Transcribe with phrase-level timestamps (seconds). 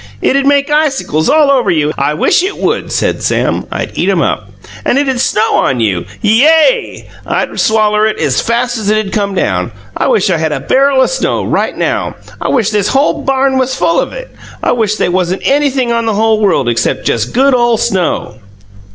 [0.19, 3.67] "It'd make icicles all over you, and" "I wish it would," said Sam.
[3.71, 4.49] "I'd eat 'em up."
[4.83, 7.07] "And it'd snow on you" "Yay!
[7.23, 9.71] I'd swaller it as fast as it'd come down.
[9.95, 12.15] I wish I had a BARREL o' snow right now.
[12.41, 14.31] I wish this whole barn was full of it.
[14.63, 18.39] I wish they wasn't anything in the whole world except just good ole snow."